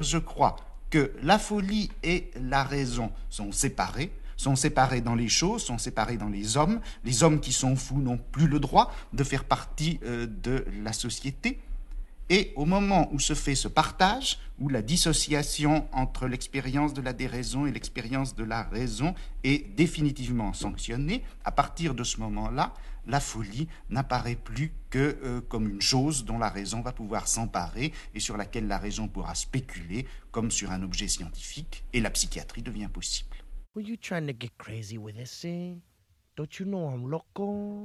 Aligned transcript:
Je 0.00 0.18
crois 0.18 0.56
que 0.88 1.12
la 1.22 1.38
folie 1.38 1.90
et 2.02 2.30
la 2.34 2.64
raison 2.64 3.12
sont 3.28 3.52
séparées, 3.52 4.10
sont 4.36 4.56
séparées 4.56 5.02
dans 5.02 5.14
les 5.14 5.28
choses, 5.28 5.62
sont 5.62 5.78
séparées 5.78 6.16
dans 6.16 6.28
les 6.28 6.56
hommes. 6.56 6.80
Les 7.04 7.22
hommes 7.22 7.40
qui 7.40 7.52
sont 7.52 7.76
fous 7.76 8.00
n'ont 8.00 8.18
plus 8.18 8.48
le 8.48 8.58
droit 8.58 8.92
de 9.12 9.22
faire 9.22 9.44
partie 9.44 10.00
euh, 10.04 10.26
de 10.26 10.64
la 10.82 10.92
société. 10.92 11.60
Et 12.30 12.52
au 12.54 12.64
moment 12.64 13.08
où 13.12 13.18
se 13.18 13.34
fait 13.34 13.56
ce 13.56 13.66
partage, 13.66 14.38
où 14.60 14.68
la 14.68 14.82
dissociation 14.82 15.88
entre 15.92 16.28
l'expérience 16.28 16.94
de 16.94 17.02
la 17.02 17.12
déraison 17.12 17.66
et 17.66 17.72
l'expérience 17.72 18.36
de 18.36 18.44
la 18.44 18.62
raison 18.62 19.14
est 19.42 19.74
définitivement 19.74 20.52
sanctionnée, 20.52 21.24
à 21.44 21.50
partir 21.50 21.92
de 21.92 22.04
ce 22.04 22.20
moment-là, 22.20 22.72
la 23.06 23.20
folie 23.20 23.68
n'apparaît 23.88 24.36
plus 24.36 24.72
que 24.90 25.18
euh, 25.22 25.40
comme 25.40 25.68
une 25.68 25.82
chose 25.82 26.24
dont 26.24 26.38
la 26.38 26.48
raison 26.48 26.80
va 26.80 26.92
pouvoir 26.92 27.28
s'emparer 27.28 27.92
et 28.14 28.20
sur 28.20 28.36
laquelle 28.36 28.66
la 28.66 28.78
raison 28.78 29.08
pourra 29.08 29.34
spéculer 29.34 30.06
comme 30.30 30.50
sur 30.50 30.70
un 30.70 30.82
objet 30.82 31.08
scientifique, 31.08 31.84
et 31.92 32.00
la 32.00 32.10
psychiatrie 32.10 32.62
devient 32.62 32.88
possible. 32.92 33.36
Were 33.74 33.86
you 33.86 33.96
trying 33.96 34.26
to 34.26 34.32
get 34.38 34.50
crazy 34.58 34.98
with 34.98 35.16
this 35.16 35.40
thing? 35.40 35.80
Don't 36.36 36.58
you 36.58 36.66
know 36.66 36.90
I'm 36.90 37.08
loco? 37.08 37.84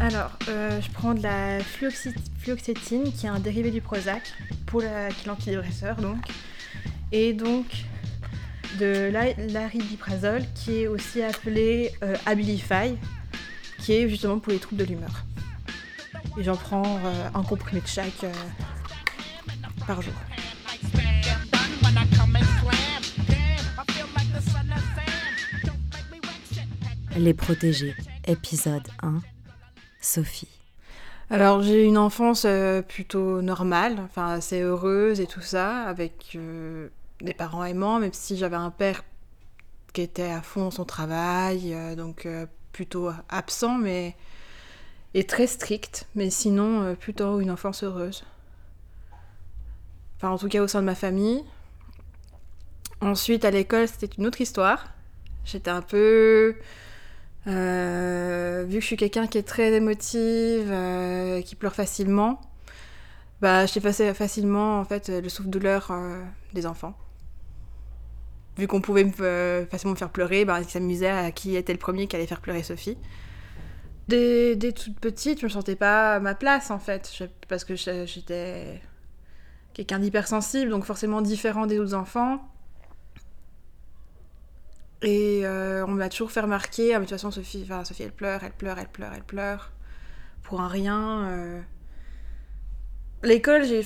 Alors, 0.00 0.36
euh, 0.48 0.80
je 0.80 0.90
prends 0.90 1.14
de 1.14 1.22
la 1.22 1.60
fluoxétine, 1.60 3.12
qui 3.12 3.26
est 3.26 3.28
un 3.28 3.40
dérivé 3.40 3.70
du 3.70 3.80
Prozac, 3.80 4.34
pour 4.66 4.82
la, 4.82 5.08
qui 5.10 5.22
est 5.22 5.26
l'antidépresseur 5.26 5.96
donc. 5.96 6.18
Et 7.12 7.32
donc, 7.32 7.66
de 8.78 9.10
la- 9.12 9.34
l'aripiprazole, 9.52 10.42
qui 10.54 10.82
est 10.82 10.86
aussi 10.86 11.22
appelé 11.22 11.92
euh, 12.02 12.16
Abilify, 12.26 12.96
qui 13.78 13.92
est 13.94 14.08
justement 14.08 14.38
pour 14.38 14.52
les 14.52 14.58
troubles 14.58 14.80
de 14.82 14.86
l'humeur. 14.88 15.24
Et 16.38 16.42
j'en 16.42 16.56
prends 16.56 16.98
euh, 17.04 17.28
un 17.34 17.42
comprimé 17.42 17.80
de 17.80 17.86
chaque 17.86 18.24
euh, 18.24 18.32
par 19.86 20.02
jour. 20.02 20.14
Les 27.16 27.34
protégés, 27.34 27.94
épisode 28.26 28.86
1. 29.02 29.20
Sophie. 30.00 30.48
Alors 31.30 31.62
j'ai 31.62 31.84
une 31.84 31.96
enfance 31.96 32.44
euh, 32.44 32.82
plutôt 32.82 33.40
normale, 33.40 33.96
enfin 34.04 34.28
assez 34.32 34.60
heureuse 34.60 35.20
et 35.20 35.26
tout 35.26 35.40
ça, 35.40 35.84
avec 35.84 36.32
euh, 36.34 36.88
des 37.20 37.34
parents 37.34 37.64
aimants, 37.64 37.98
même 37.98 38.12
si 38.12 38.36
j'avais 38.36 38.56
un 38.56 38.70
père 38.70 39.02
qui 39.92 40.02
était 40.02 40.30
à 40.30 40.42
fond 40.42 40.70
son 40.70 40.84
travail, 40.84 41.72
euh, 41.72 41.94
donc 41.94 42.26
euh, 42.26 42.46
plutôt 42.72 43.10
absent, 43.28 43.78
mais 43.78 44.16
et 45.14 45.24
très 45.24 45.46
strict, 45.46 46.06
mais 46.16 46.28
sinon 46.28 46.82
euh, 46.82 46.94
plutôt 46.94 47.40
une 47.40 47.50
enfance 47.50 47.84
heureuse. 47.84 48.24
Enfin 50.16 50.30
en 50.30 50.38
tout 50.38 50.48
cas 50.48 50.60
au 50.60 50.68
sein 50.68 50.80
de 50.80 50.86
ma 50.86 50.96
famille. 50.96 51.42
Ensuite 53.00 53.44
à 53.44 53.50
l'école 53.50 53.88
c'était 53.88 54.14
une 54.18 54.26
autre 54.26 54.40
histoire. 54.40 54.86
J'étais 55.44 55.70
un 55.70 55.82
peu 55.82 56.56
vu 57.46 57.52
que 57.52 58.80
je 58.80 58.86
suis 58.86 58.96
quelqu'un 58.96 59.26
qui 59.26 59.36
est 59.38 59.42
très 59.42 59.72
émotive, 59.74 60.74
qui 61.44 61.54
pleure 61.54 61.74
facilement, 61.74 62.40
bah, 63.44 63.66
passé 63.82 64.14
facilement 64.14 64.80
en 64.80 64.86
fait 64.86 65.10
le 65.10 65.28
souffle-douleur 65.28 65.90
euh, 65.90 66.24
des 66.54 66.64
enfants. 66.64 66.96
Vu 68.56 68.66
qu'on 68.66 68.80
pouvait 68.80 69.04
me, 69.04 69.12
euh, 69.20 69.66
facilement 69.66 69.92
me 69.92 69.98
faire 69.98 70.08
pleurer, 70.08 70.46
bah, 70.46 70.60
ils 70.62 70.68
s'amusaient 70.70 71.10
à 71.10 71.30
qui 71.30 71.54
était 71.54 71.74
le 71.74 71.78
premier 71.78 72.06
qui 72.06 72.16
allait 72.16 72.26
faire 72.26 72.40
pleurer 72.40 72.62
Sophie. 72.62 72.96
Dès, 74.08 74.56
dès 74.56 74.72
toute 74.72 74.98
petite, 74.98 75.40
je 75.40 75.44
me 75.44 75.50
sentais 75.50 75.76
pas 75.76 76.14
à 76.14 76.20
ma 76.20 76.34
place 76.34 76.70
en 76.70 76.78
fait, 76.78 77.22
parce 77.46 77.64
que 77.64 77.74
j'étais 77.74 78.80
quelqu'un 79.74 79.98
d'hypersensible, 79.98 80.70
donc 80.70 80.84
forcément 80.84 81.20
différent 81.20 81.66
des 81.66 81.78
autres 81.78 81.94
enfants. 81.94 82.50
Et 85.02 85.42
euh, 85.44 85.84
on 85.86 85.90
m'a 85.90 86.08
toujours 86.08 86.32
fait 86.32 86.40
remarquer, 86.40 86.94
ah, 86.94 86.98
mais 86.98 87.04
de 87.04 87.10
toute 87.10 87.18
façon, 87.18 87.30
Sophie, 87.30 87.68
Sophie, 87.84 88.04
elle 88.04 88.12
pleure, 88.12 88.42
elle 88.42 88.52
pleure, 88.52 88.78
elle 88.78 88.88
pleure, 88.88 89.12
elle 89.14 89.22
pleure, 89.22 89.70
pour 90.42 90.62
un 90.62 90.68
rien. 90.68 91.62
L'école, 93.24 93.64
j'ai 93.64 93.82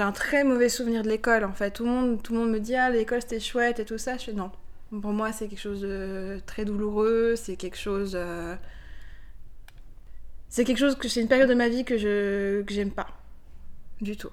un 0.00 0.12
très 0.12 0.44
mauvais 0.44 0.68
souvenir 0.68 1.02
de 1.02 1.08
l'école, 1.08 1.44
en 1.44 1.52
fait. 1.52 1.72
Tout 1.72 1.84
le 1.84 1.90
monde, 1.90 2.22
tout 2.22 2.32
le 2.32 2.38
monde 2.40 2.50
me 2.50 2.60
dit, 2.60 2.74
ah, 2.76 2.88
l'école, 2.90 3.20
c'était 3.20 3.40
chouette 3.40 3.80
et 3.80 3.84
tout 3.84 3.98
ça. 3.98 4.16
Je 4.16 4.24
fais 4.26 4.32
non. 4.32 4.50
Pour 4.90 5.12
moi, 5.12 5.32
c'est 5.32 5.48
quelque 5.48 5.60
chose 5.60 5.80
de 5.82 6.40
très 6.46 6.64
douloureux, 6.64 7.34
c'est 7.36 7.56
quelque 7.56 7.76
chose... 7.78 8.12
euh, 8.14 8.54
C'est 10.48 10.64
quelque 10.64 10.78
chose 10.78 10.96
que 10.96 11.08
c'est 11.08 11.20
une 11.20 11.28
période 11.28 11.48
de 11.48 11.54
ma 11.54 11.68
vie 11.68 11.84
que 11.84 11.98
je 11.98 12.62
que 12.62 12.72
j'aime 12.74 12.90
pas 12.90 13.06
du 14.00 14.16
tout. 14.16 14.30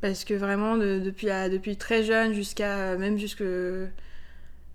Parce 0.00 0.24
que 0.24 0.34
vraiment, 0.34 0.76
de- 0.76 1.00
depuis, 1.00 1.30
à- 1.30 1.48
depuis 1.48 1.76
très 1.76 2.02
jeune 2.04 2.32
jusqu'à 2.32 2.96
même 2.96 3.18
jusque 3.18 3.42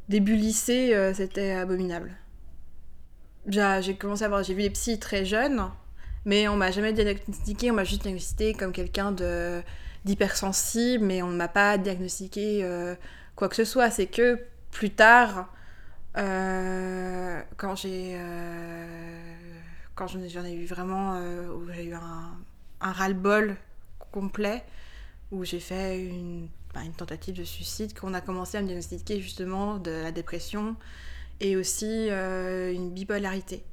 début 0.10 0.36
lycée, 0.36 0.94
euh, 0.94 1.12
c'était 1.14 1.52
abominable. 1.52 2.12
J'ai 3.48 3.80
j'ai 3.82 3.96
commencé 3.96 4.24
à 4.24 4.28
voir, 4.30 4.44
j'ai 4.44 4.54
vu 4.54 4.62
les 4.62 4.70
psys 4.70 5.00
très 5.00 5.26
jeunes, 5.26 5.64
mais 6.26 6.48
on 6.48 6.56
m'a 6.56 6.72
jamais 6.72 6.94
diagnostiqué, 6.94 7.72
on 7.72 7.76
m'a 7.76 7.84
juste 7.84 8.04
diagnostiqué 8.04 8.54
comme 8.54 8.72
quelqu'un 8.72 9.12
de 9.12 9.62
d'hypersensible, 10.06 11.06
mais 11.06 11.22
on 11.22 11.30
ne 11.30 11.36
m'a 11.36 11.48
pas 11.48 11.78
diagnostiqué 11.78 12.64
euh, 12.64 12.96
quoi 13.36 13.50
que 13.50 13.56
ce 13.56 13.66
soit. 13.66 13.92
C'est 13.92 14.08
que 14.08 14.40
plus 14.72 14.92
tard, 14.92 15.54
euh, 16.18 17.42
quand 17.58 17.76
j'ai 17.76 18.16
euh, 18.16 19.36
quand 19.96 20.08
j'en 20.08 20.20
ai, 20.44 20.54
eu 20.54 20.66
vraiment, 20.66 21.20
où 21.20 21.72
j'ai 21.72 21.86
eu 21.86 21.94
un, 21.94 22.36
un 22.82 22.92
ras-le-bol 22.92 23.56
complet, 24.12 24.64
où 25.32 25.46
j'ai 25.46 25.60
fait 25.60 26.04
une, 26.04 26.48
bah, 26.74 26.82
une 26.84 26.94
tentative 26.94 27.36
de 27.36 27.44
suicide, 27.44 27.98
qu'on 27.98 28.14
a 28.16 28.22
commencé 28.22 28.58
à 28.58 28.62
me 28.62 28.68
diagnostiquer 28.68 29.22
justement 29.22 29.78
de 29.78 29.92
la 29.92 30.12
dépression 30.12 30.76
et 31.40 31.56
aussi 31.56 32.10
une 32.10 32.92
bipolarité. 32.92 33.64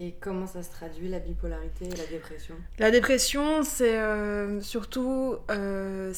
Et 0.00 0.12
comment 0.20 0.46
ça 0.46 0.62
se 0.62 0.70
traduit 0.70 1.08
la 1.08 1.18
bipolarité 1.18 1.86
et 1.86 1.96
la 1.96 2.06
dépression? 2.06 2.54
La 2.78 2.90
dépression, 2.90 3.64
c'est 3.64 3.98
euh, 3.98 4.60
surtout. 4.60 5.36
euh, 5.50 6.12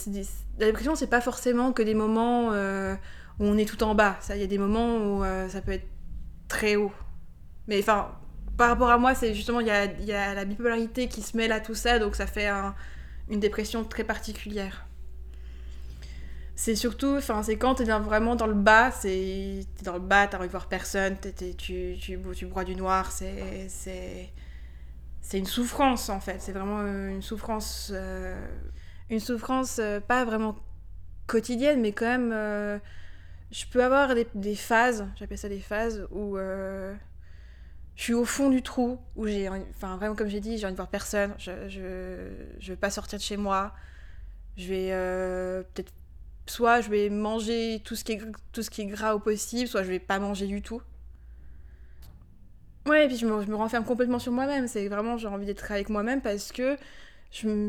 la 0.59 0.67
dépression, 0.67 0.95
c'est 0.95 1.07
pas 1.07 1.23
forcément 1.23 1.73
que 1.73 1.83
des 1.83 1.95
moments 1.95 2.53
euh, 2.53 2.95
où 3.39 3.45
on 3.45 3.57
est 3.57 3.65
tout 3.65 3.83
en 3.83 3.95
bas. 3.95 4.19
Il 4.29 4.37
y 4.41 4.45
a 4.45 4.47
des 4.47 4.59
moments 4.59 4.97
où 4.99 5.25
ça 5.49 5.63
peut 5.63 5.73
être 5.73 5.89
très 6.49 6.77
haut. 6.77 6.93
Mais 7.69 7.79
enfin, 7.81 8.11
par 8.59 8.69
rapport 8.69 8.91
à 8.91 8.99
moi, 8.99 9.15
c'est 9.15 9.35
justement, 9.35 9.61
il 9.61 9.67
y 9.69 9.71
a, 9.71 10.35
la 10.35 10.45
bipolarité 10.45 11.09
qui 11.09 11.23
se 11.23 11.37
mêle 11.37 11.53
à 11.53 11.61
tout 11.61 11.75
ça, 11.75 11.99
donc 11.99 12.17
ça 12.17 12.27
fait 12.27 12.49
un- 12.49 12.75
une 13.31 13.41
dépression 13.41 13.85
très 13.85 14.05
particulière. 14.05 14.87
C'est 16.63 16.77
surtout, 16.77 17.17
enfin, 17.17 17.43
c'est 17.43 17.57
quand 17.57 17.77
t'es 17.77 17.85
vraiment 17.85 18.37
dans 18.37 18.47
le 18.47 18.53
bas, 18.53 18.91
c'est 18.91 19.65
t'es 19.77 19.83
dans 19.83 19.95
le 19.95 19.99
bas, 19.99 20.27
de 20.27 20.47
voir 20.47 20.69
personne, 20.69 21.17
t'es- 21.17 21.33
t'es- 21.33 21.55
tu, 21.55 21.97
tu, 21.99 22.21
tu 22.37 22.45
broies 22.47 22.65
du 22.65 22.77
noir, 22.77 23.13
c'est, 23.13 23.67
c'est, 23.71 24.31
une 25.39 25.47
souffrance 25.47 26.11
en 26.11 26.21
fait. 26.21 26.43
C'est 26.43 26.53
vraiment 26.53 26.81
euh, 26.81 27.09
une 27.09 27.23
souffrance, 27.23 27.91
euh, 27.95 28.37
une 29.09 29.21
souffrance 29.21 29.79
euh, 29.79 30.01
pas 30.01 30.27
vraiment 30.27 30.55
quotidienne, 31.27 31.81
mais 31.81 31.93
quand 31.93 32.05
même, 32.05 32.31
je 33.51 33.65
peux 33.73 33.83
avoir 33.83 34.15
des, 34.15 34.55
phases, 34.55 35.07
j'appelle 35.17 35.39
ça 35.39 35.49
des 35.49 35.61
phases 35.61 36.07
où 36.11 36.37
je 36.37 36.93
suis 37.97 38.13
au 38.13 38.27
fond 38.27 38.51
du 38.51 38.61
trou, 38.63 38.99
où 39.17 39.27
j'ai, 39.27 39.49
enfin 39.49 39.97
vraiment 39.97 40.15
comme 40.15 40.29
j'ai 40.29 40.41
dit, 40.41 40.59
j'ai 40.59 40.67
envie 40.67 40.75
de 40.75 40.77
voir 40.77 40.89
personne, 40.89 41.33
je, 41.39 41.71
je, 41.71 42.29
je 42.59 42.73
veux 42.73 42.79
pas 42.79 42.91
sortir 42.91 43.19
de 43.19 43.25
chez 43.25 43.39
moi, 43.39 43.73
je 44.59 44.69
vais 44.69 45.65
peut-être 45.73 45.95
soit 46.51 46.81
je 46.81 46.91
vais 46.91 47.09
manger 47.09 47.81
tout 47.85 47.95
ce 47.95 48.05
qui 48.05 48.13
est 48.13 48.23
tout 48.53 48.63
ce 48.63 48.71
qui 48.71 48.83
est 48.83 48.87
gras 48.87 49.15
au 49.15 49.21
possible, 49.21 49.69
soit 49.69 49.83
je 49.83 49.89
vais 49.89 49.99
pas 49.99 50.19
manger 50.19 50.47
du 50.47 50.63
tout. 50.63 50.83
Ouais, 52.87 53.05
et 53.05 53.09
puis 53.09 53.17
je 53.17 53.27
me, 53.27 53.43
je 53.43 53.49
me 53.49 53.57
renferme 53.57 53.85
complètement 53.85 54.19
sur 54.19 54.33
moi-même. 54.33 54.67
C'est 54.67 54.89
vraiment, 54.89 55.17
j'ai 55.17 55.29
envie 55.29 55.47
d'être 55.47 55.71
avec 55.71 55.89
moi-même 55.89 56.21
parce 56.21 56.53
que. 56.53 56.77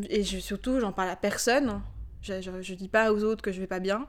Et 0.10 0.24
je, 0.24 0.40
surtout, 0.40 0.80
j'en 0.80 0.92
parle 0.92 1.10
à 1.10 1.16
personne. 1.16 1.82
Je, 2.22 2.42
je, 2.42 2.74
dis 2.74 2.88
pas 2.88 3.14
aux 3.14 3.24
autres 3.24 3.42
que 3.42 3.52
je 3.52 3.60
vais 3.60 3.68
pas 3.68 3.80
bien 3.80 4.08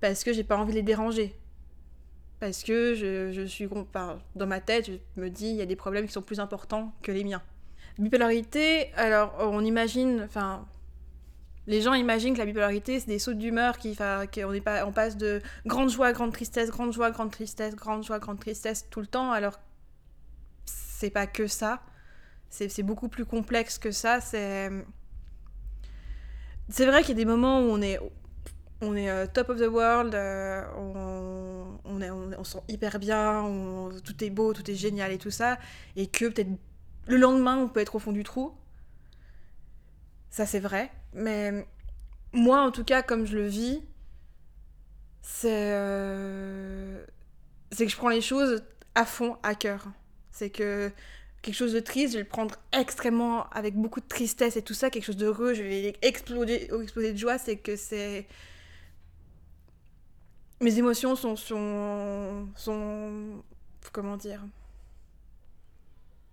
parce 0.00 0.24
que 0.24 0.32
j'ai 0.32 0.44
pas 0.44 0.56
envie 0.56 0.72
de 0.72 0.76
les 0.76 0.82
déranger. 0.82 1.34
Parce 2.40 2.64
que 2.64 2.94
je, 2.94 3.44
suis. 3.46 3.68
dans 4.34 4.46
ma 4.46 4.60
tête, 4.60 4.86
je 4.86 5.20
me 5.20 5.28
dis, 5.28 5.50
il 5.50 5.56
y 5.56 5.62
a 5.62 5.66
des 5.66 5.76
problèmes 5.76 6.06
qui 6.06 6.12
sont 6.12 6.22
plus 6.22 6.40
importants 6.40 6.94
que 7.02 7.12
les 7.12 7.22
miens. 7.22 7.42
Bipolarité, 7.98 8.92
alors 8.94 9.34
on 9.40 9.64
imagine. 9.64 10.22
Enfin. 10.24 10.66
Les 11.66 11.82
gens 11.82 11.94
imaginent 11.94 12.34
que 12.34 12.38
la 12.38 12.46
bipolarité, 12.46 13.00
c'est 13.00 13.06
des 13.06 13.18
sauts 13.18 13.34
d'humeur 13.34 13.78
qui, 13.78 13.96
qu'on 13.96 14.60
pas, 14.60 14.86
passe 14.92 15.16
de 15.16 15.40
grande 15.66 15.90
joie, 15.90 16.12
grande 16.12 16.32
tristesse, 16.32 16.70
grande 16.70 16.92
joie, 16.92 17.10
grande 17.10 17.30
tristesse, 17.30 17.76
grande 17.76 18.02
joie, 18.02 18.18
grande 18.18 18.40
tristesse 18.40 18.86
tout 18.90 19.00
le 19.00 19.06
temps, 19.06 19.30
alors 19.30 19.60
c'est 20.64 21.10
pas 21.10 21.26
que 21.26 21.46
ça. 21.46 21.82
C'est 22.48 22.82
beaucoup 22.82 23.08
plus 23.08 23.24
complexe 23.24 23.78
que 23.78 23.92
ça. 23.92 24.20
C'est 24.20 24.70
c'est 26.68 26.86
vrai 26.86 27.00
qu'il 27.00 27.10
y 27.10 27.12
a 27.12 27.24
des 27.24 27.24
moments 27.24 27.60
où 27.60 27.64
on 27.64 27.82
est 27.82 27.98
on 28.82 28.96
est 28.96 29.10
euh, 29.10 29.26
top 29.26 29.50
of 29.50 29.58
the 29.58 29.68
world, 29.68 30.14
euh, 30.14 30.64
on, 30.76 31.78
on, 31.84 32.00
est, 32.00 32.44
sent 32.44 32.62
hyper 32.68 32.98
bien, 32.98 33.90
tout 34.04 34.24
est 34.24 34.30
beau, 34.30 34.54
tout 34.54 34.68
est 34.70 34.74
génial 34.74 35.12
et 35.12 35.18
tout 35.18 35.30
ça, 35.30 35.58
et 35.96 36.06
que 36.06 36.26
peut-être 36.26 36.48
le 37.06 37.16
lendemain 37.18 37.58
on 37.58 37.68
peut 37.68 37.80
être 37.80 37.96
au 37.96 37.98
fond 37.98 38.12
du 38.12 38.24
trou. 38.24 38.52
Ça, 40.30 40.46
c'est 40.46 40.60
vrai. 40.60 40.90
Mais 41.12 41.66
moi, 42.32 42.62
en 42.62 42.70
tout 42.70 42.84
cas, 42.84 43.02
comme 43.02 43.26
je 43.26 43.36
le 43.36 43.46
vis, 43.46 43.82
c'est 45.22 45.72
euh, 45.74 47.04
c'est 47.72 47.84
que 47.86 47.92
je 47.92 47.96
prends 47.96 48.08
les 48.08 48.20
choses 48.20 48.62
à 48.94 49.04
fond, 49.04 49.36
à 49.42 49.54
cœur. 49.54 49.86
C'est 50.30 50.50
que 50.50 50.90
quelque 51.42 51.54
chose 51.54 51.72
de 51.72 51.80
triste, 51.80 52.12
je 52.12 52.18
vais 52.18 52.22
le 52.22 52.28
prendre 52.28 52.56
extrêmement 52.72 53.48
avec 53.50 53.74
beaucoup 53.74 54.00
de 54.00 54.06
tristesse 54.06 54.56
et 54.56 54.62
tout 54.62 54.74
ça, 54.74 54.90
quelque 54.90 55.04
chose 55.04 55.16
d'heureux, 55.16 55.54
je 55.54 55.62
vais 55.62 55.96
exploser, 56.02 56.70
exploser 56.82 57.12
de 57.12 57.18
joie, 57.18 57.38
c'est 57.38 57.56
que 57.56 57.76
c'est 57.76 58.26
mes 60.60 60.78
émotions 60.78 61.16
sont 61.16 61.36
sont 61.36 62.48
sont 62.54 63.42
comment 63.92 64.16
dire? 64.16 64.44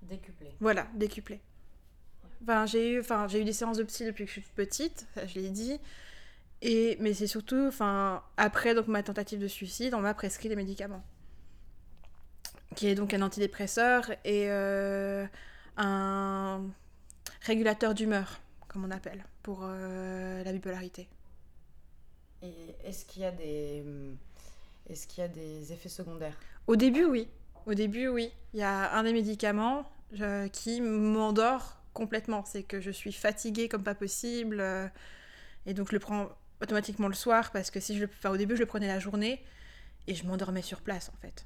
Décuplé. 0.02 0.56
voilà 0.60 0.88
décuplées 0.94 1.42
enfin 2.44 2.66
j'ai 2.66 2.94
eu 2.94 3.00
enfin 3.00 3.28
j'ai 3.28 3.42
eu 3.42 3.44
des 3.44 3.54
séances 3.54 3.78
de 3.78 3.84
psy 3.84 4.06
depuis 4.06 4.26
que 4.26 4.30
je 4.30 4.40
suis 4.40 4.50
petite 4.56 5.08
ça, 5.16 5.26
je 5.26 5.40
l'ai 5.40 5.50
dit 5.50 5.80
et 6.62 6.98
mais 7.00 7.14
c'est 7.14 7.28
surtout 7.28 7.66
enfin 7.68 8.24
après 8.38 8.74
donc 8.74 8.88
ma 8.88 9.04
tentative 9.04 9.40
de 9.40 9.48
suicide 9.48 9.94
on 9.94 10.02
m'a 10.02 10.14
prescrit 10.14 10.50
des 10.50 10.56
médicaments 10.56 11.04
qui 12.76 12.88
est 12.88 12.96
donc 12.96 13.14
un 13.14 13.22
antidépresseur 13.22 14.12
et 14.24 14.50
euh, 14.50 15.26
un 15.78 16.62
régulateur 17.42 17.94
d'humeur 17.94 18.40
comme 18.68 18.86
on 18.86 18.92
appelle 18.92 19.24
pour 19.44 19.62
euh, 19.64 20.44
la 20.44 20.52
bipolarité 20.52 21.08
Et 22.44 22.76
est-ce 22.84 23.06
qu'il 23.06 23.24
y 23.24 23.26
a 23.26 23.32
des 23.32 23.84
est-ce 24.90 25.08
qu'il 25.08 25.22
y 25.22 25.26
a 25.26 25.28
des 25.28 25.74
effets 25.74 25.90
secondaires? 25.90 26.38
Au 26.66 26.76
début, 26.76 27.06
oui. 27.06 27.28
Au 27.66 27.74
début, 27.74 28.08
oui. 28.08 28.32
Il 28.54 28.60
y 28.60 28.64
a 28.64 28.94
un 28.96 29.04
des 29.04 29.12
médicaments 29.12 29.90
euh, 30.22 30.48
qui 30.48 30.80
m'endort 30.80 31.78
complètement. 31.98 32.44
C'est 32.46 32.64
que 32.64 32.80
je 32.82 32.92
suis 32.92 33.12
fatiguée 33.14 33.70
comme 33.70 33.84
pas 33.84 33.96
possible. 33.96 34.60
euh, 34.62 34.88
et 35.68 35.74
donc, 35.76 35.90
je 35.90 35.94
le 35.94 36.00
prends 36.00 36.30
automatiquement 36.62 37.10
le 37.10 37.16
soir 37.16 37.52
parce 37.52 37.72
que 37.72 37.80
si 37.82 37.96
je 37.98 38.02
le... 38.06 38.10
Enfin, 38.20 38.32
au 38.32 38.38
début, 38.38 38.56
je 38.56 38.62
le 38.62 38.68
prenais 38.68 38.88
la 38.88 39.00
journée 39.00 39.44
et 40.08 40.16
je 40.16 40.26
m'endormais 40.26 40.64
sur 40.64 40.82
place, 40.82 41.10
en 41.16 41.18
fait. 41.22 41.46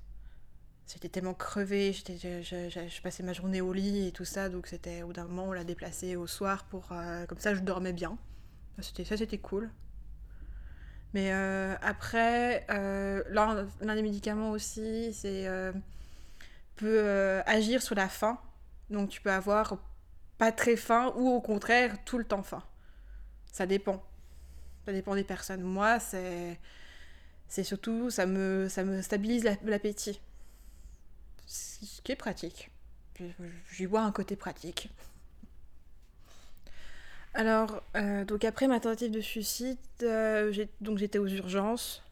J'étais 0.91 1.09
tellement 1.09 1.33
crevée, 1.33 1.93
je, 1.93 2.41
je- 2.43 3.01
passais 3.01 3.23
ma 3.23 3.33
journée 3.33 3.61
au 3.61 3.73
lit 3.73 4.07
et 4.07 4.11
tout 4.11 4.25
ça, 4.25 4.49
donc 4.49 4.67
c'était 4.67 5.03
au 5.03 5.13
d'un 5.13 5.25
moment 5.25 5.45
on 5.49 5.53
l'a 5.53 5.63
déplacé 5.63 6.17
au 6.17 6.27
soir 6.27 6.65
pour 6.65 6.91
euh, 6.91 7.25
comme 7.27 7.39
ça 7.39 7.55
je 7.55 7.61
dormais 7.61 7.93
bien. 7.93 8.17
C'était 8.81 9.05
ça 9.05 9.17
c'était 9.17 9.37
cool. 9.39 9.71
Mais 11.13 11.31
euh, 11.33 11.75
après, 11.81 12.65
l'un 12.69 13.95
des 13.95 14.01
médicaments 14.01 14.51
aussi, 14.51 15.13
c'est 15.13 15.47
peut 16.75 17.41
agir 17.45 17.81
sur 17.81 17.95
la 17.95 18.09
faim. 18.09 18.39
Donc 18.89 19.09
tu 19.09 19.21
peux 19.21 19.31
avoir 19.31 19.77
pas 20.41 20.51
très 20.51 20.75
faim 20.75 21.13
ou 21.17 21.29
au 21.29 21.39
contraire 21.39 22.03
tout 22.03 22.17
le 22.17 22.23
temps 22.23 22.41
faim. 22.41 22.63
Ça 23.51 23.65
dépend. 23.67 24.03
Ça 24.85 24.93
dépend 24.93 25.15
des 25.15 25.23
personnes. 25.23 25.61
Moi, 25.63 25.99
c'est 25.99 26.59
c'est 27.49 27.63
surtout 27.63 28.09
ça 28.11 28.25
me 28.25 28.67
ça 28.69 28.83
me 28.83 29.01
stabilise 29.01 29.43
la- 29.45 29.57
l'appétit. 29.65 30.21
Ce 31.45 32.01
qui 32.01 32.11
est 32.11 32.15
pratique. 32.15 32.71
J'y 33.71 33.85
vois 33.85 34.01
un 34.01 34.11
côté 34.11 34.35
pratique. 34.35 34.89
Alors, 37.33 37.81
euh, 37.95 38.25
donc 38.25 38.43
après 38.43 38.67
ma 38.67 38.79
tentative 38.79 39.11
de 39.11 39.21
suicide, 39.21 39.77
euh, 40.03 40.53
donc 40.81 40.97
j'étais 40.97 41.17
aux 41.19 41.27
urgences 41.27 42.03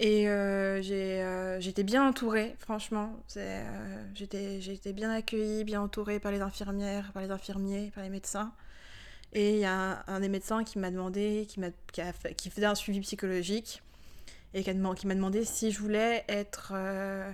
et 0.00 0.28
euh, 0.28 0.80
euh, 0.80 1.60
j'étais 1.60 1.82
bien 1.82 2.06
entourée, 2.08 2.54
franchement. 2.60 3.16
Euh, 3.36 4.04
j'étais, 4.14 4.92
bien 4.92 5.10
accueillie, 5.10 5.64
bien 5.64 5.82
entourée 5.82 6.20
par 6.20 6.30
les 6.30 6.40
infirmières, 6.40 7.12
par 7.12 7.22
les 7.22 7.32
infirmiers, 7.32 7.90
par 7.92 8.04
les 8.04 8.10
médecins. 8.10 8.52
Et 9.32 9.54
il 9.54 9.58
y 9.58 9.64
a 9.64 10.04
un, 10.06 10.20
des 10.20 10.28
médecins 10.28 10.62
qui 10.62 10.78
m'a 10.78 10.92
demandé, 10.92 11.48
qui, 11.48 12.50
faisait 12.50 12.66
un 12.66 12.76
suivi 12.76 13.00
psychologique 13.00 13.82
et 14.54 14.62
qui, 14.62 14.72
m'a 14.72 15.14
demandé 15.14 15.44
si 15.44 15.72
je 15.72 15.80
voulais 15.80 16.24
être 16.28 16.72
euh, 16.74 17.30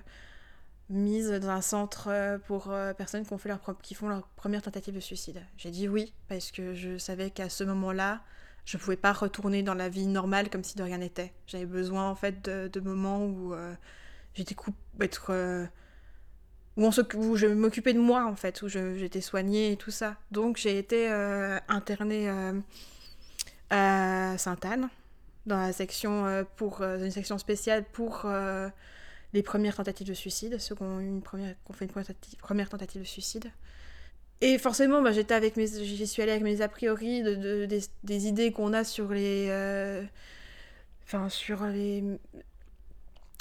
mise 0.88 1.31
dans 1.31 1.50
un 1.50 1.61
centre 1.61 2.38
pour 2.46 2.75
personnes 2.96 3.26
qui 3.82 3.94
font 3.94 4.08
leur 4.08 4.26
première 4.37 4.62
tentative 4.62 4.94
de 4.94 5.00
suicide. 5.00 5.43
J'ai 5.58 5.70
dit 5.70 5.87
oui, 5.87 6.14
parce 6.28 6.50
que 6.50 6.75
je 6.75 6.96
savais 6.96 7.31
qu'à 7.31 7.50
ce 7.50 7.62
moment-là, 7.62 8.22
je 8.64 8.78
pouvais 8.78 8.96
pas 8.96 9.12
retourner 9.12 9.62
dans 9.62 9.75
la 9.75 9.88
vie 9.88 10.06
normale 10.06 10.49
comme 10.50 10.64
si 10.64 10.76
de 10.76 10.82
rien 10.82 10.99
n'était. 10.99 11.32
J'avais 11.46 11.66
besoin 11.66 12.08
en 12.08 12.14
fait 12.14 12.43
de, 12.43 12.81
moments 12.81 13.25
où 13.25 13.52
euh, 13.52 13.75
j'étais 14.34 14.56
être 15.00 15.26
euh, 15.31 15.66
où, 16.76 16.90
où 17.16 17.37
je 17.37 17.46
m'occupais 17.46 17.93
de 17.93 18.00
moi 18.00 18.25
en 18.25 18.37
fait, 18.37 18.62
où 18.62 18.69
j'étais 18.69 19.20
soignée 19.20 19.72
et 19.72 19.76
tout 19.76 19.90
ça. 19.90 20.16
Donc 20.31 20.56
j'ai 20.56 20.78
été 20.78 21.11
euh, 21.11 21.58
internée 21.69 22.28
euh, 22.28 22.58
à 23.70 24.37
Sainte-Anne 24.38 24.88
dans 25.46 25.58
la 25.58 25.72
section 25.72 26.46
pour 26.56 26.82
une 26.82 27.11
section 27.11 27.37
spéciale 27.37 27.84
pour 27.84 28.26
les 29.34 29.43
premières 29.43 29.76
tentatives 29.76 30.06
de 30.06 30.14
suicide, 30.14 30.58
ceux 30.58 30.75
qui 30.75 30.82
ont, 30.82 31.00
une 31.00 31.20
première, 31.20 31.50
qui 31.50 31.70
ont 31.70 31.75
fait 31.75 31.84
une 31.84 32.05
première 32.38 32.69
tentative 32.70 33.02
de 33.02 33.06
suicide. 33.06 33.50
Et 34.44 34.58
forcément, 34.58 35.00
bah, 35.00 35.11
j'étais 35.11 35.32
avec 35.32 35.56
mes, 35.56 35.67
j'y 35.67 36.06
suis 36.06 36.20
allée 36.20 36.32
avec 36.32 36.44
mes 36.44 36.61
a 36.61 36.69
priori 36.69 37.23
de, 37.23 37.35
de- 37.35 37.81
des, 38.02 38.26
idées 38.26 38.52
qu'on 38.52 38.75
a 38.75 38.85
sur 38.85 39.08
les, 39.08 39.46
euh, 39.49 40.02
enfin 41.06 41.31
sur 41.31 41.64
les, 41.64 42.05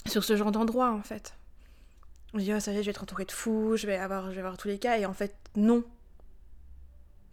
sur 0.05 0.23
ce 0.23 0.38
genre 0.38 0.53
d'endroit 0.53 0.91
en 0.94 1.01
fait. 1.01 1.33
On 2.33 2.38
dit 2.38 2.53
oh, 2.53 2.59
ça 2.61 2.71
y 2.71 2.77
est, 2.77 2.79
je 2.79 2.85
vais 2.85 2.91
être 2.91 3.03
entourée 3.03 3.25
de 3.25 3.33
fous, 3.33 3.75
je 3.75 3.85
vais 3.85 3.97
avoir, 3.97 4.29
je 4.29 4.35
vais 4.35 4.39
avoir 4.39 4.57
tous 4.57 4.69
les 4.69 4.79
cas, 4.79 4.97
et 4.97 5.05
en 5.05 5.11
fait 5.11 5.35
non. 5.57 5.83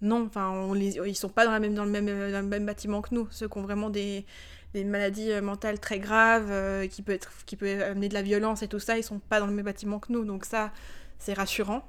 Non, 0.02 0.25
enfin 0.26 0.50
on 0.50 0.73
les, 0.73 0.96
ils 1.06 1.14
sont 1.14 1.28
pas 1.28 1.44
dans, 1.44 1.52
la 1.52 1.61
même, 1.61 1.75
dans, 1.75 1.84
le 1.84 1.93
même, 1.93 2.08
euh, 2.08 2.32
dans 2.32 2.40
le 2.40 2.49
même 2.49 2.66
bâtiment 2.66 3.02
que 3.02 3.14
nous, 3.14 3.28
ceux 3.31 3.46
qui 3.49 3.56
ont 3.56 3.62
vraiment 3.62 3.90
des, 3.90 4.26
des 4.75 4.82
maladies 4.82 5.31
euh, 5.31 5.43
mentales 5.43 5.78
très 5.78 6.00
graves, 6.00 6.88
qui 6.88 7.02
peut 7.02 7.12
être, 7.12 7.31
qui 7.46 7.55
peut 7.55 7.84
amener 7.84 8.08
de 8.08 8.14
la 8.14 8.23
violence 8.23 8.64
et 8.64 8.69
tout 8.69 8.81
ça, 8.81 8.99
ils 8.99 9.05
sont 9.05 9.20
pas 9.20 9.38
dans 9.38 9.46
le 9.46 9.52
même 9.52 9.64
bâtiment 9.64 10.00
que 10.00 10.12
nous, 10.12 10.25
donc 10.25 10.44
ça 10.44 10.73
c'est 11.20 11.34
rassurant. 11.34 11.84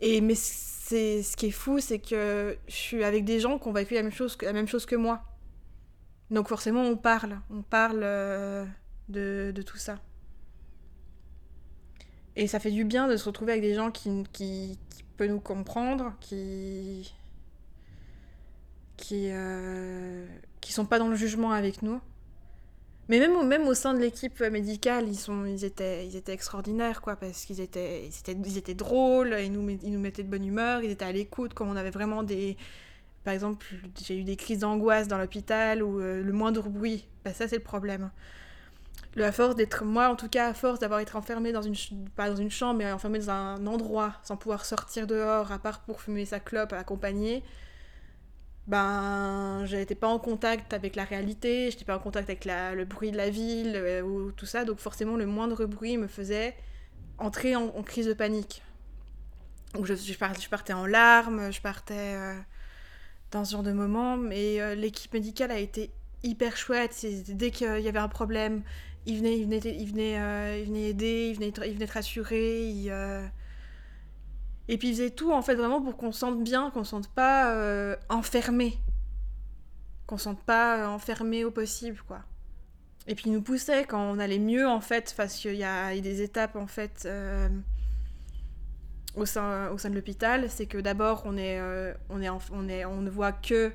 Et 0.00 0.20
mais 0.20 0.34
c'est 0.88 1.24
ce 1.24 1.36
qui 1.36 1.46
est 1.46 1.50
fou, 1.50 1.80
c'est 1.80 1.98
que 1.98 2.56
je 2.68 2.74
suis 2.74 3.02
avec 3.02 3.24
des 3.24 3.40
gens 3.40 3.58
qui 3.58 3.66
ont 3.66 3.72
vécu 3.72 3.94
la 3.94 4.04
même 4.04 4.12
chose 4.12 4.36
que, 4.36 4.94
moi. 4.94 5.24
Donc 6.30 6.48
forcément, 6.48 6.82
on 6.82 6.96
parle, 6.96 7.40
on 7.50 7.62
parle 7.62 8.02
euh, 8.04 8.64
de, 9.08 9.62
tout 9.62 9.78
ça. 9.78 9.98
Et 12.36 12.46
ça 12.46 12.60
fait 12.60 12.70
du 12.70 12.84
bien 12.84 13.08
de 13.08 13.16
se 13.16 13.24
retrouver 13.24 13.52
avec 13.52 13.64
des 13.64 13.74
gens 13.74 13.90
qui, 13.90 14.22
qui, 14.32 14.78
qui 14.90 15.02
peuvent 15.16 15.28
nous 15.28 15.40
comprendre, 15.40 16.14
qui 16.20 17.12
qui 18.96 19.30
euh, 19.32 20.24
qui 20.60 20.72
sont 20.72 20.86
pas 20.86 21.00
dans 21.00 21.08
le 21.08 21.16
jugement 21.16 21.50
avec 21.50 21.82
nous. 21.82 22.00
Mais 23.08 23.20
même, 23.20 23.36
au- 23.36 23.44
même 23.44 23.68
au 23.68 23.74
sein 23.74 23.94
de 23.94 24.00
l'équipe 24.00 24.40
médicale, 24.40 25.08
ils, 25.08 25.16
sont, 25.16 25.44
ils, 25.46 25.64
étaient, 25.64 26.06
ils 26.06 26.16
étaient 26.16 26.32
extraordinaires, 26.32 27.00
quoi, 27.00 27.16
parce 27.16 27.44
qu'ils 27.44 27.60
étaient, 27.60 28.04
ils 28.06 28.18
étaient, 28.18 28.32
ils 28.44 28.58
étaient 28.58 28.74
drôles, 28.74 29.36
ils 29.40 29.52
nous, 29.52 29.68
ils 29.70 29.92
nous 29.92 30.00
mettaient 30.00 30.24
de 30.24 30.28
bonne 30.30 30.44
humeur, 30.44 30.82
ils 30.82 30.90
étaient 30.90 31.04
à 31.04 31.12
l'écoute, 31.12 31.54
quand 31.54 31.66
on 31.68 31.76
avait 31.76 31.90
vraiment 31.90 32.22
des... 32.22 32.56
Par 33.24 33.34
exemple, 33.34 33.66
j'ai 34.04 34.18
eu 34.18 34.24
des 34.24 34.36
crises 34.36 34.60
d'angoisse 34.60 35.08
dans 35.08 35.18
l'hôpital, 35.18 35.82
ou 35.82 36.00
euh, 36.00 36.22
le 36.22 36.32
moindre 36.32 36.68
bruit, 36.68 37.06
bah, 37.24 37.32
ça 37.34 37.48
c'est 37.48 37.56
le 37.58 37.62
problème. 37.62 38.10
À 39.18 39.32
force 39.32 39.54
d'être, 39.56 39.84
moi 39.84 40.08
en 40.10 40.16
tout 40.16 40.28
cas, 40.28 40.48
à 40.48 40.54
force 40.54 40.78
d'avoir 40.78 41.00
été 41.00 41.16
enfermée 41.16 41.50
dans 41.50 41.62
une, 41.62 41.74
pas 42.16 42.28
dans 42.28 42.36
une 42.36 42.50
chambre, 42.50 42.78
mais 42.78 42.92
enfermée 42.92 43.18
dans 43.18 43.30
un 43.30 43.66
endroit, 43.66 44.12
sans 44.22 44.36
pouvoir 44.36 44.64
sortir 44.66 45.06
dehors, 45.06 45.50
à 45.52 45.58
part 45.58 45.80
pour 45.80 46.02
fumer 46.02 46.26
sa 46.26 46.38
clope, 46.38 46.72
accompagnée, 46.74 47.42
ben 48.66 49.64
j'étais 49.66 49.94
pas 49.94 50.08
en 50.08 50.18
contact 50.18 50.72
avec 50.74 50.96
la 50.96 51.04
réalité, 51.04 51.70
j'étais 51.70 51.84
pas 51.84 51.96
en 51.96 52.00
contact 52.00 52.28
avec 52.28 52.44
le 52.44 52.84
bruit 52.84 53.10
de 53.10 53.16
la 53.16 53.30
ville 53.30 53.74
euh, 53.76 54.02
ou 54.02 54.32
tout 54.32 54.46
ça, 54.46 54.64
donc 54.64 54.78
forcément 54.78 55.16
le 55.16 55.26
moindre 55.26 55.66
bruit 55.66 55.96
me 55.96 56.08
faisait 56.08 56.56
entrer 57.18 57.54
en, 57.56 57.70
crise 57.82 58.06
de 58.06 58.12
panique. 58.12 58.62
Donc 59.74 59.86
je, 59.86 59.94
je, 59.94 60.14
par- 60.14 60.38
je 60.38 60.48
partais 60.48 60.72
en 60.72 60.86
larmes, 60.86 61.52
je 61.52 61.60
partais 61.60 62.14
euh, 62.16 62.34
dans 63.30 63.44
ce 63.44 63.52
genre 63.52 63.62
de 63.62 63.72
moment, 63.72 64.16
mais 64.16 64.60
euh, 64.60 64.74
l'équipe 64.74 65.12
médicale 65.12 65.50
a 65.52 65.58
été 65.58 65.90
hyper 66.24 66.56
chouette. 66.56 67.06
Dès 67.28 67.50
qu'il 67.52 67.80
y 67.80 67.88
avait 67.88 67.98
un 67.98 68.08
problème, 68.08 68.62
ils 69.06 69.18
venaient, 69.18 69.38
ils 69.38 69.44
venaient, 69.44 69.60
ils 69.60 69.88
venaient, 69.88 70.60
ils 70.60 70.66
venaient 70.66 70.88
aider, 70.88 71.28
ils 71.30 71.34
venaient, 71.36 71.52
ils 71.68 71.74
venaient 71.74 71.86
te 71.86 71.92
rassurer, 71.92 72.90
et 74.68 74.78
puis 74.78 74.88
ils 74.88 74.94
faisaient 74.94 75.10
tout 75.10 75.32
en 75.32 75.42
fait 75.42 75.54
vraiment 75.54 75.80
pour 75.80 75.96
qu'on 75.96 76.12
se 76.12 76.20
sente 76.20 76.42
bien, 76.42 76.70
qu'on 76.70 76.84
se 76.84 76.90
sente 76.90 77.08
pas 77.08 77.54
euh, 77.54 77.96
enfermé. 78.08 78.78
Qu'on 80.06 80.18
se 80.18 80.24
sente 80.24 80.42
pas 80.42 80.78
euh, 80.78 80.86
enfermé 80.86 81.44
au 81.44 81.50
possible, 81.50 82.00
quoi. 82.06 82.22
Et 83.06 83.14
puis 83.14 83.26
ils 83.26 83.32
nous 83.32 83.42
poussaient 83.42 83.84
quand 83.84 84.10
on 84.10 84.18
allait 84.18 84.40
mieux 84.40 84.66
en 84.66 84.80
fait, 84.80 85.14
parce 85.16 85.36
qu'il 85.36 85.54
y 85.54 85.64
a, 85.64 85.96
des 86.00 86.22
étapes 86.22 86.56
en 86.56 86.66
fait 86.66 87.04
euh, 87.06 87.48
au, 89.14 89.26
sein, 89.26 89.70
au 89.70 89.78
sein 89.78 89.90
de 89.90 89.94
l'hôpital. 89.94 90.50
C'est 90.50 90.66
que 90.66 90.78
d'abord 90.78 91.22
on, 91.24 91.36
est, 91.36 91.60
on, 92.10 92.20
est 92.20 92.28
on, 92.28 92.68
est, 92.68 92.84
on 92.84 93.02
ne 93.02 93.10
voit 93.10 93.30
que 93.30 93.70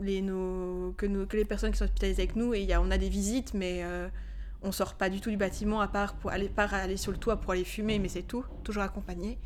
les, 0.00 0.20
nos, 0.22 0.92
que, 0.96 1.06
nos, 1.06 1.26
que 1.26 1.36
les 1.36 1.44
personnes 1.44 1.70
qui 1.70 1.78
sont 1.78 1.84
hospitalisées 1.84 2.22
avec 2.22 2.34
nous 2.34 2.54
et 2.54 2.62
y 2.62 2.72
a, 2.72 2.80
on 2.80 2.90
a 2.90 2.98
des 2.98 3.08
visites, 3.08 3.54
mais 3.54 3.84
on 4.62 4.72
sort 4.72 4.94
pas 4.94 5.10
du 5.10 5.20
tout 5.20 5.30
du 5.30 5.36
bâtiment 5.36 5.80
à 5.80 5.86
part 5.86 6.14
pour 6.14 6.32
aller, 6.32 6.48
part 6.48 6.74
aller 6.74 6.96
sur 6.96 7.12
le 7.12 7.18
toit 7.18 7.36
pour 7.36 7.52
aller 7.52 7.64
fumer, 7.64 8.00
mais 8.00 8.08
c'est 8.08 8.22
tout, 8.22 8.44
toujours 8.64 8.82
accompagné. 8.82 9.38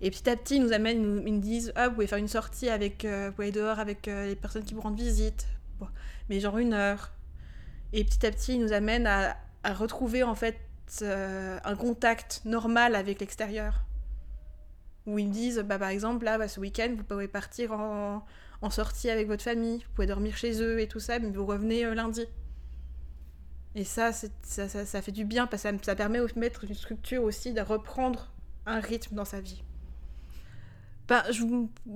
Et 0.00 0.10
petit 0.10 0.30
à 0.30 0.36
petit, 0.36 0.56
ils 0.56 0.62
nous 0.62 0.72
amènent, 0.72 1.22
ils 1.26 1.34
nous, 1.34 1.40
disent 1.40 1.72
Ah, 1.74 1.88
vous 1.88 1.94
pouvez 1.94 2.06
faire 2.06 2.18
une 2.18 2.28
sortie 2.28 2.68
avec. 2.68 3.04
euh, 3.04 3.28
vous 3.28 3.34
pouvez 3.34 3.50
dehors 3.50 3.78
avec 3.78 4.06
euh, 4.06 4.26
les 4.26 4.36
personnes 4.36 4.64
qui 4.64 4.74
vous 4.74 4.80
rendent 4.80 4.98
visite. 4.98 5.46
Mais 6.28 6.40
genre 6.40 6.58
une 6.58 6.74
heure. 6.74 7.12
Et 7.92 8.04
petit 8.04 8.24
à 8.26 8.30
petit, 8.30 8.54
ils 8.54 8.60
nous 8.60 8.72
amènent 8.72 9.06
à, 9.06 9.36
retrouver 9.64 10.22
en 10.22 10.34
fait 10.34 10.56
euh, 11.02 11.58
un 11.64 11.76
contact 11.76 12.42
normal 12.44 12.94
avec 12.94 13.20
l'extérieur. 13.20 13.84
Où 15.06 15.18
ils 15.18 15.28
me 15.28 15.32
disent 15.32 15.58
Bah, 15.60 15.78
par 15.78 15.88
exemple, 15.88 16.24
là, 16.24 16.38
bah, 16.38 16.48
ce 16.48 16.60
week-end, 16.60 16.94
vous 16.96 17.04
pouvez 17.04 17.28
partir 17.28 17.72
en, 17.72 18.22
sortie 18.70 19.10
avec 19.10 19.26
votre 19.26 19.42
famille, 19.42 19.78
vous 19.78 19.94
pouvez 19.94 20.06
dormir 20.06 20.36
chez 20.36 20.62
eux 20.62 20.80
et 20.80 20.88
tout 20.88 21.00
ça, 21.00 21.18
mais 21.18 21.30
vous 21.30 21.46
revenez 21.46 21.92
lundi. 21.94 22.26
Et 23.74 23.84
ça, 23.84 24.12
ça, 24.12 25.02
fait 25.02 25.12
du 25.12 25.24
bien 25.24 25.46
parce 25.46 25.62
que 25.62 25.70
ça, 25.70 25.76
ça 25.82 25.94
permet 25.94 26.18
de 26.18 26.38
mettre 26.38 26.64
une 26.64 26.74
structure 26.74 27.22
aussi, 27.22 27.52
de 27.52 27.60
reprendre 27.60 28.32
un 28.66 28.80
rythme 28.80 29.14
dans 29.14 29.24
sa 29.24 29.40
vie. 29.40 29.62
Je, 31.30 31.42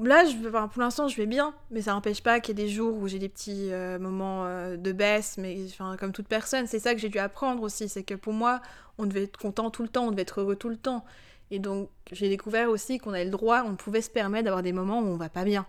là, 0.02 0.24
pour 0.68 0.80
l'instant, 0.80 1.06
je 1.06 1.16
vais 1.16 1.26
bien, 1.26 1.54
mais 1.70 1.82
ça 1.82 1.92
n'empêche 1.92 2.22
pas 2.22 2.40
qu'il 2.40 2.58
y 2.58 2.62
ait 2.62 2.64
des 2.64 2.70
jours 2.70 2.96
où 2.96 3.08
j'ai 3.08 3.18
des 3.18 3.28
petits 3.28 3.70
euh, 3.70 3.98
moments 3.98 4.46
euh, 4.46 4.76
de 4.76 4.92
baisse, 4.92 5.36
mais 5.36 5.66
comme 5.98 6.12
toute 6.12 6.28
personne, 6.28 6.66
c'est 6.66 6.78
ça 6.78 6.94
que 6.94 7.00
j'ai 7.00 7.10
dû 7.10 7.18
apprendre 7.18 7.62
aussi, 7.62 7.88
c'est 7.88 8.04
que 8.04 8.14
pour 8.14 8.32
moi, 8.32 8.62
on 8.96 9.04
devait 9.04 9.24
être 9.24 9.36
content 9.36 9.70
tout 9.70 9.82
le 9.82 9.88
temps, 9.88 10.06
on 10.06 10.10
devait 10.10 10.22
être 10.22 10.40
heureux 10.40 10.56
tout 10.56 10.70
le 10.70 10.78
temps. 10.78 11.04
Et 11.50 11.58
donc, 11.58 11.90
j'ai 12.10 12.30
découvert 12.30 12.70
aussi 12.70 12.98
qu'on 12.98 13.12
avait 13.12 13.26
le 13.26 13.30
droit, 13.30 13.64
on 13.66 13.76
pouvait 13.76 14.00
se 14.00 14.08
permettre 14.08 14.44
d'avoir 14.44 14.62
des 14.62 14.72
moments 14.72 15.00
où 15.00 15.06
on 15.06 15.16
va 15.16 15.28
pas 15.28 15.44
bien. 15.44 15.66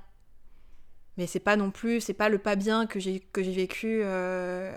Mais 1.18 1.28
c'est 1.28 1.42
pas 1.42 1.58
non 1.58 1.70
plus, 1.70 2.00
c'est 2.00 2.14
pas 2.14 2.30
le 2.30 2.38
pas 2.38 2.56
bien 2.56 2.88
que 2.88 3.00
j'ai 3.00 3.22
vécu 3.36 4.02
euh, 4.04 4.74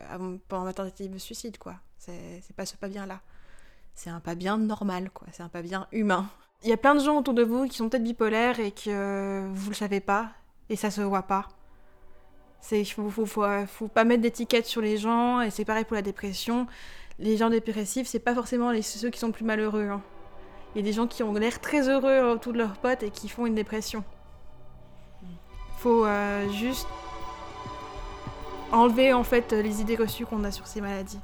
pendant 0.49 0.65
ma 0.65 0.73
tentative 0.73 1.13
de 1.13 1.19
suicide, 1.19 1.59
quoi. 1.59 1.77
C'est 1.99 2.55
pas 2.57 2.67
ce 2.67 2.77
pas 2.77 2.89
bien 2.89 3.07
là. 3.07 3.21
C'est 3.95 4.11
un 4.11 4.21
pas 4.21 4.35
bien 4.35 4.59
normal, 4.59 5.11
quoi. 5.11 5.29
C'est 5.33 5.43
un 5.43 5.49
pas 5.49 5.63
bien 5.63 5.87
humain. 5.93 6.29
Il 6.67 6.71
y 6.71 6.73
a 6.73 6.77
plein 6.77 6.97
de 6.97 7.01
gens 7.01 7.19
autour 7.19 7.33
de 7.33 7.45
vous 7.45 7.69
qui 7.69 7.77
sont 7.77 7.89
peut-être 7.89 8.03
bipolaires 8.03 8.59
et 8.59 8.73
que 8.73 8.89
euh, 8.89 9.49
vous 9.53 9.71
le 9.71 9.77
savez 9.77 10.01
pas 10.01 10.31
et 10.69 10.75
ça 10.75 10.91
se 10.91 11.01
voit 11.01 11.23
pas. 11.23 11.47
C'est 12.61 12.85
faut, 12.85 13.09
faut, 13.09 13.87
pas 13.87 14.03
mettre 14.03 14.23
d'étiquette 14.23 14.67
sur 14.67 14.81
les 14.81 14.97
gens 14.97 15.41
et 15.43 15.51
c'est 15.51 15.65
pareil 15.65 15.85
pour 15.85 15.95
la 15.95 16.03
dépression. 16.03 16.67
Les 17.21 17.37
gens 17.37 17.51
dépressifs, 17.51 18.09
c'est 18.09 18.19
pas 18.19 18.35
forcément 18.35 18.73
ceux 18.83 19.11
qui 19.11 19.21
sont 19.21 19.31
plus 19.31 19.45
malheureux. 19.45 19.91
hein. 19.91 20.03
Il 20.75 20.81
y 20.81 20.81
a 20.81 20.85
des 20.85 20.93
gens 20.93 21.07
qui 21.07 21.23
ont 21.23 21.33
l'air 21.35 21.61
très 21.61 21.89
heureux 21.89 22.33
autour 22.33 22.53
de 22.53 22.59
leurs 22.59 22.79
potes 22.79 23.05
et 23.05 23.11
qui 23.11 23.29
font 23.29 23.47
une 23.47 23.55
dépression. 23.55 24.03
Faut 25.79 26.05
euh, 26.05 26.49
juste 26.51 26.89
enlever 28.73 29.13
en 29.13 29.23
fait 29.23 29.53
les 29.53 29.83
idées 29.83 29.95
reçues 29.95 30.27
qu'on 30.27 30.43
a 30.43 30.51
sur 30.51 30.67
ces 30.67 30.81
maladies. 30.81 31.21